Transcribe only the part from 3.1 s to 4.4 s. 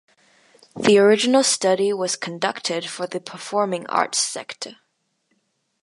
performing arts